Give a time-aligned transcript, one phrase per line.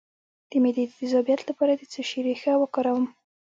[0.49, 3.05] د معدې د تیزابیت لپاره د څه شي ریښه وکاروم؟